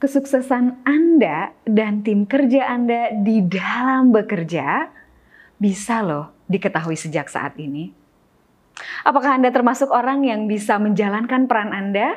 kesuksesan 0.00 0.82
Anda 0.88 1.52
dan 1.68 2.00
tim 2.00 2.24
kerja 2.24 2.72
Anda 2.72 3.12
di 3.12 3.44
dalam 3.44 4.10
bekerja 4.10 4.88
bisa 5.60 6.00
loh 6.00 6.32
diketahui 6.48 6.96
sejak 6.96 7.28
saat 7.28 7.54
ini. 7.60 7.92
Apakah 9.04 9.36
Anda 9.36 9.52
termasuk 9.52 9.92
orang 9.92 10.24
yang 10.24 10.48
bisa 10.48 10.80
menjalankan 10.80 11.44
peran 11.44 11.76
Anda? 11.76 12.16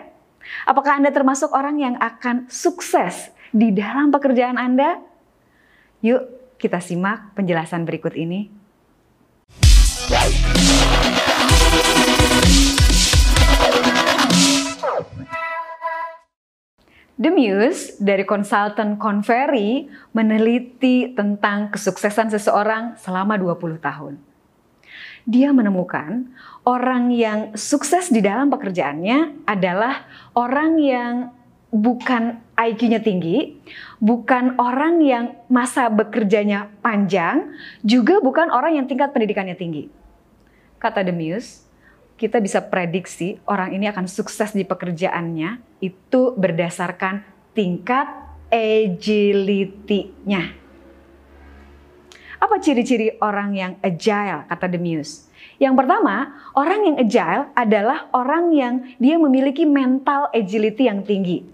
Apakah 0.63 1.04
Anda 1.04 1.11
termasuk 1.11 1.51
orang 1.51 1.75
yang 1.83 1.96
akan 1.99 2.47
sukses 2.47 3.35
di 3.51 3.76
dalam 3.76 4.15
pekerjaan 4.15 4.56
Anda? 4.56 5.04
Yuk, 6.00 6.56
kita 6.56 6.79
simak 6.79 7.36
penjelasan 7.36 7.84
berikut 7.84 8.15
ini. 8.15 8.62
The 17.13 17.30
Muse 17.30 18.02
dari 18.02 18.25
konsultan 18.25 18.98
Convery 18.98 19.85
meneliti 20.17 21.13
tentang 21.13 21.70
kesuksesan 21.70 22.34
seseorang 22.34 22.98
selama 22.98 23.38
20 23.38 23.77
tahun. 23.77 24.17
Dia 25.30 25.54
menemukan 25.54 26.26
orang 26.66 27.13
yang 27.13 27.54
sukses 27.54 28.09
di 28.09 28.18
dalam 28.18 28.49
pekerjaannya 28.49 29.45
adalah 29.45 30.09
orang 30.34 30.81
yang 30.81 31.13
bukan 31.70 32.41
IQ-nya 32.57 33.05
tinggi, 33.05 33.62
bukan 34.02 34.57
orang 34.57 34.98
yang 35.05 35.38
masa 35.54 35.93
bekerjanya 35.93 36.73
panjang, 36.82 37.54
juga 37.85 38.21
bukan 38.26 38.49
orang 38.49 38.82
yang 38.82 38.85
tingkat 38.90 39.13
pendidikannya 39.13 39.54
tinggi. 39.54 39.85
Kata 40.82 41.05
The 41.05 41.13
Muse, 41.13 41.66
kita 42.17 42.40
bisa 42.40 42.62
prediksi 42.62 43.41
orang 43.49 43.73
ini 43.73 43.90
akan 43.90 44.05
sukses 44.05 44.54
di 44.54 44.63
pekerjaannya 44.63 45.81
itu 45.81 46.34
berdasarkan 46.38 47.26
tingkat 47.58 48.05
agility-nya. 48.54 50.44
Apa 52.43 52.60
ciri-ciri 52.60 53.15
orang 53.23 53.55
yang 53.55 53.73
agile 53.79 54.43
kata 54.51 54.68
Muse? 54.76 55.32
Yang 55.63 55.73
pertama, 55.79 56.35
orang 56.60 56.79
yang 56.91 56.96
agile 56.99 57.43
adalah 57.55 58.12
orang 58.12 58.51
yang 58.51 58.84
dia 58.99 59.16
memiliki 59.16 59.63
mental 59.63 60.27
agility 60.35 60.91
yang 60.91 61.07
tinggi. 61.07 61.48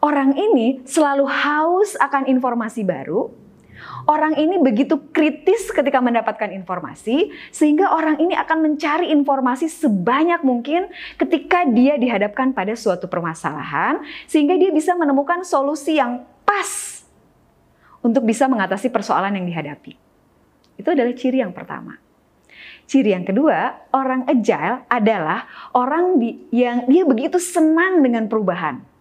Orang 0.00 0.36
ini 0.36 0.80
selalu 0.84 1.28
haus 1.28 1.96
akan 2.00 2.28
informasi 2.28 2.84
baru, 2.84 3.32
Orang 4.04 4.36
ini 4.36 4.60
begitu 4.60 5.00
kritis 5.12 5.72
ketika 5.72 5.98
mendapatkan 6.00 6.52
informasi, 6.52 7.32
sehingga 7.48 7.92
orang 7.92 8.20
ini 8.20 8.36
akan 8.36 8.58
mencari 8.60 9.08
informasi 9.12 9.68
sebanyak 9.68 10.44
mungkin 10.44 10.92
ketika 11.16 11.64
dia 11.64 11.96
dihadapkan 11.96 12.52
pada 12.52 12.76
suatu 12.76 13.08
permasalahan, 13.08 14.04
sehingga 14.28 14.54
dia 14.60 14.68
bisa 14.68 14.92
menemukan 14.92 15.40
solusi 15.42 15.96
yang 15.96 16.24
pas 16.44 17.02
untuk 18.04 18.28
bisa 18.28 18.44
mengatasi 18.44 18.92
persoalan 18.92 19.32
yang 19.40 19.46
dihadapi. 19.48 19.96
Itu 20.76 20.92
adalah 20.92 21.16
ciri 21.16 21.40
yang 21.40 21.56
pertama. 21.56 21.96
Ciri 22.84 23.16
yang 23.16 23.24
kedua, 23.24 23.88
orang 23.96 24.28
agile 24.28 24.84
adalah 24.92 25.48
orang 25.72 26.20
yang 26.52 26.84
dia 26.84 27.04
begitu 27.08 27.40
senang 27.40 28.04
dengan 28.04 28.28
perubahan 28.28 28.93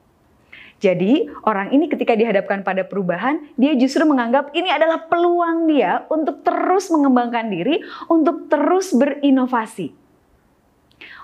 jadi 0.83 1.31
orang 1.47 1.71
ini 1.71 1.87
ketika 1.87 2.11
dihadapkan 2.11 2.59
pada 2.59 2.83
perubahan, 2.83 3.39
dia 3.55 3.71
justru 3.79 4.03
menganggap 4.03 4.51
ini 4.51 4.67
adalah 4.67 5.07
peluang 5.07 5.71
dia 5.71 6.03
untuk 6.11 6.43
terus 6.43 6.91
mengembangkan 6.91 7.47
diri, 7.47 7.79
untuk 8.11 8.51
terus 8.51 8.91
berinovasi. 8.91 9.95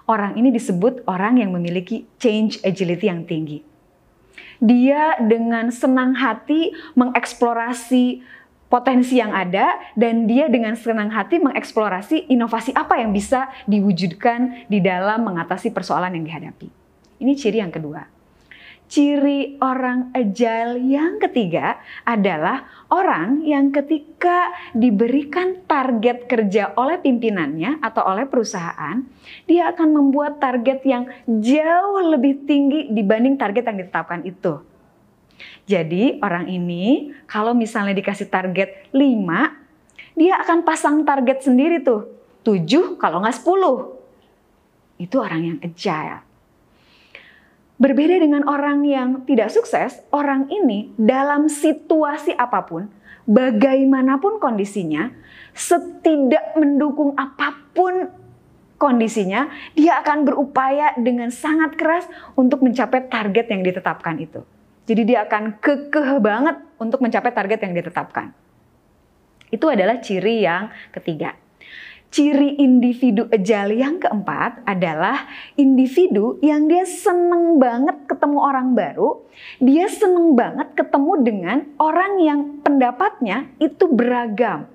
Orang 0.08 0.40
ini 0.40 0.56
disebut 0.56 1.04
orang 1.12 1.44
yang 1.44 1.52
memiliki 1.52 2.08
change 2.16 2.64
agility 2.64 3.12
yang 3.12 3.28
tinggi. 3.28 3.60
Dia 4.64 5.20
dengan 5.20 5.76
senang 5.76 6.16
hati 6.16 6.72
mengeksplorasi 6.96 8.24
potensi 8.72 9.20
yang 9.20 9.36
ada 9.36 9.76
dan 10.00 10.24
dia 10.24 10.48
dengan 10.48 10.80
senang 10.80 11.12
hati 11.12 11.36
mengeksplorasi 11.36 12.32
inovasi 12.32 12.72
apa 12.72 12.96
yang 12.96 13.12
bisa 13.12 13.52
diwujudkan 13.68 14.72
di 14.72 14.80
dalam 14.80 15.28
mengatasi 15.28 15.76
persoalan 15.76 16.16
yang 16.16 16.24
dihadapi. 16.24 16.72
Ini 17.20 17.34
ciri 17.36 17.60
yang 17.60 17.76
kedua. 17.76 18.19
Ciri 18.90 19.62
orang 19.62 20.10
agile 20.18 20.82
yang 20.82 21.22
ketiga 21.22 21.78
adalah 22.10 22.66
orang 22.90 23.46
yang 23.46 23.70
ketika 23.70 24.50
diberikan 24.74 25.62
target 25.70 26.26
kerja 26.26 26.74
oleh 26.74 26.98
pimpinannya 26.98 27.86
atau 27.86 28.02
oleh 28.10 28.26
perusahaan, 28.26 29.06
dia 29.46 29.70
akan 29.70 29.94
membuat 29.94 30.42
target 30.42 30.82
yang 30.90 31.06
jauh 31.30 32.02
lebih 32.02 32.50
tinggi 32.50 32.90
dibanding 32.90 33.38
target 33.38 33.70
yang 33.70 33.78
ditetapkan 33.78 34.26
itu. 34.26 34.58
Jadi 35.70 36.18
orang 36.26 36.50
ini 36.50 37.14
kalau 37.30 37.54
misalnya 37.54 37.94
dikasih 37.94 38.26
target 38.26 38.90
5, 38.90 40.18
dia 40.18 40.34
akan 40.42 40.66
pasang 40.66 41.06
target 41.06 41.46
sendiri 41.46 41.86
tuh. 41.86 42.10
7 42.42 42.98
kalau 42.98 43.22
nggak 43.22 43.38
10. 43.38 44.98
Itu 44.98 45.22
orang 45.22 45.42
yang 45.46 45.58
agile. 45.62 46.29
Berbeda 47.80 48.20
dengan 48.20 48.44
orang 48.44 48.84
yang 48.84 49.24
tidak 49.24 49.56
sukses, 49.56 50.04
orang 50.12 50.52
ini 50.52 50.92
dalam 51.00 51.48
situasi 51.48 52.36
apa 52.36 52.68
pun, 52.68 52.92
bagaimanapun 53.24 54.44
kondisinya, 54.44 55.16
setidak 55.56 56.60
mendukung 56.60 57.16
apa 57.16 57.56
pun 57.72 58.12
kondisinya, 58.76 59.48
dia 59.80 59.96
akan 60.04 60.28
berupaya 60.28 60.92
dengan 61.00 61.32
sangat 61.32 61.80
keras 61.80 62.04
untuk 62.36 62.60
mencapai 62.60 63.08
target 63.08 63.48
yang 63.48 63.64
ditetapkan 63.64 64.20
itu. 64.20 64.44
Jadi 64.84 65.16
dia 65.16 65.24
akan 65.24 65.64
kekeh 65.64 66.20
banget 66.20 66.60
untuk 66.84 67.00
mencapai 67.00 67.32
target 67.32 67.64
yang 67.64 67.80
ditetapkan. 67.80 68.36
Itu 69.56 69.72
adalah 69.72 70.04
ciri 70.04 70.44
yang 70.44 70.68
ketiga. 70.92 71.32
Ciri 72.10 72.58
individu 72.58 73.30
ejali 73.30 73.86
yang 73.86 74.02
keempat 74.02 74.66
adalah 74.66 75.30
individu 75.54 76.42
yang 76.42 76.66
dia 76.66 76.82
seneng 76.82 77.62
banget 77.62 78.10
ketemu 78.10 78.40
orang 78.42 78.74
baru, 78.74 79.30
dia 79.62 79.86
seneng 79.86 80.34
banget 80.34 80.74
ketemu 80.74 81.14
dengan 81.22 81.58
orang 81.78 82.18
yang 82.18 82.40
pendapatnya 82.66 83.54
itu 83.62 83.86
beragam. 83.94 84.66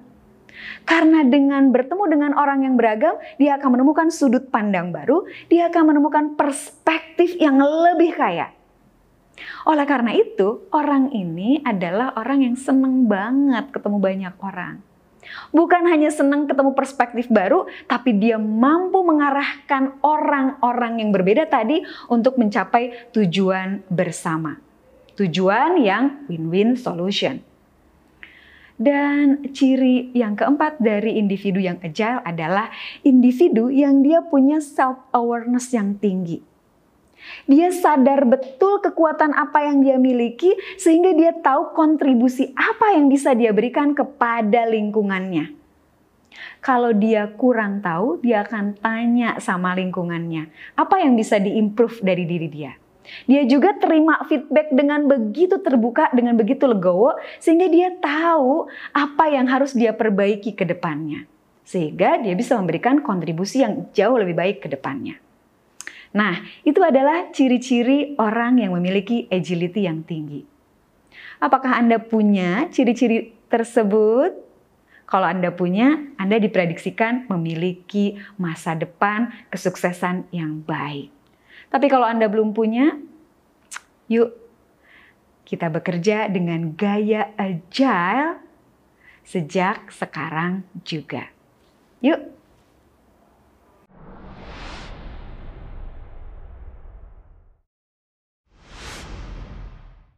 Karena 0.87 1.27
dengan 1.27 1.75
bertemu 1.75 2.05
dengan 2.07 2.33
orang 2.39 2.63
yang 2.63 2.79
beragam, 2.79 3.19
dia 3.35 3.59
akan 3.59 3.83
menemukan 3.83 4.15
sudut 4.15 4.47
pandang 4.55 4.95
baru, 4.95 5.27
dia 5.51 5.67
akan 5.75 5.91
menemukan 5.91 6.39
perspektif 6.39 7.35
yang 7.43 7.59
lebih 7.59 8.15
kaya. 8.15 8.55
Oleh 9.67 9.83
karena 9.91 10.15
itu, 10.15 10.71
orang 10.71 11.11
ini 11.11 11.59
adalah 11.67 12.15
orang 12.15 12.47
yang 12.47 12.55
seneng 12.55 13.11
banget 13.11 13.75
ketemu 13.75 13.99
banyak 13.99 14.35
orang. 14.39 14.94
Bukan 15.51 15.89
hanya 15.89 16.09
senang 16.09 16.47
ketemu 16.47 16.73
perspektif 16.73 17.27
baru, 17.29 17.67
tapi 17.91 18.17
dia 18.17 18.41
mampu 18.41 19.03
mengarahkan 19.03 19.99
orang-orang 20.01 21.03
yang 21.03 21.11
berbeda 21.11 21.49
tadi 21.51 21.83
untuk 22.09 22.41
mencapai 22.41 23.11
tujuan 23.13 23.85
bersama. 23.91 24.59
Tujuan 25.15 25.79
yang 25.79 26.27
win-win 26.27 26.75
solution. 26.75 27.41
Dan 28.75 29.55
ciri 29.55 30.11
yang 30.19 30.35
keempat 30.35 30.83
dari 30.83 31.15
individu 31.23 31.63
yang 31.63 31.79
agile 31.79 32.19
adalah 32.27 32.75
individu 33.07 33.71
yang 33.71 34.03
dia 34.03 34.19
punya 34.27 34.59
self-awareness 34.59 35.71
yang 35.71 35.95
tinggi 36.03 36.54
dia 37.49 37.73
sadar 37.73 38.25
betul 38.29 38.81
kekuatan 38.81 39.33
apa 39.33 39.69
yang 39.69 39.81
dia 39.81 39.97
miliki 39.97 40.53
sehingga 40.77 41.13
dia 41.17 41.33
tahu 41.37 41.73
kontribusi 41.77 42.53
apa 42.57 42.97
yang 42.97 43.09
bisa 43.09 43.33
dia 43.33 43.53
berikan 43.53 43.93
kepada 43.93 44.69
lingkungannya. 44.69 45.55
Kalau 46.65 46.97
dia 46.97 47.29
kurang 47.37 47.85
tahu, 47.85 48.19
dia 48.25 48.43
akan 48.43 48.81
tanya 48.81 49.37
sama 49.39 49.77
lingkungannya, 49.77 50.49
apa 50.75 50.97
yang 51.05 51.15
bisa 51.15 51.37
diimprove 51.37 52.01
dari 52.01 52.25
diri 52.25 52.49
dia. 52.49 52.73
Dia 53.29 53.45
juga 53.45 53.77
terima 53.77 54.17
feedback 54.25 54.73
dengan 54.73 55.05
begitu 55.05 55.61
terbuka, 55.61 56.09
dengan 56.17 56.41
begitu 56.41 56.65
legowo, 56.65 57.21
sehingga 57.37 57.69
dia 57.69 57.93
tahu 58.01 58.65
apa 58.97 59.25
yang 59.29 59.45
harus 59.45 59.77
dia 59.77 59.93
perbaiki 59.93 60.57
ke 60.57 60.65
depannya. 60.65 61.29
Sehingga 61.69 62.21
dia 62.21 62.33
bisa 62.33 62.57
memberikan 62.57 63.05
kontribusi 63.05 63.61
yang 63.61 63.89
jauh 63.93 64.17
lebih 64.17 64.37
baik 64.37 64.65
ke 64.65 64.69
depannya. 64.73 65.21
Nah, 66.15 66.47
itu 66.63 66.79
adalah 66.79 67.35
ciri-ciri 67.35 68.15
orang 68.23 68.63
yang 68.63 68.71
memiliki 68.79 69.27
agility 69.27 69.91
yang 69.91 70.07
tinggi. 70.07 70.47
Apakah 71.43 71.83
Anda 71.83 71.99
punya 71.99 72.71
ciri-ciri 72.71 73.35
tersebut? 73.51 74.31
Kalau 75.05 75.27
Anda 75.27 75.51
punya, 75.51 76.01
Anda 76.17 76.39
diprediksikan 76.39 77.27
memiliki 77.29 78.17
masa 78.39 78.79
depan 78.79 79.35
kesuksesan 79.51 80.31
yang 80.31 80.63
baik. 80.63 81.11
Tapi 81.69 81.87
kalau 81.91 82.07
Anda 82.07 82.31
belum 82.31 82.55
punya, 82.55 82.95
yuk 84.07 84.33
kita 85.45 85.69
bekerja 85.69 86.31
dengan 86.33 86.73
gaya 86.73 87.35
agile 87.37 88.41
sejak 89.27 89.93
sekarang 89.93 90.65
juga. 90.87 91.29
Yuk! 92.01 92.44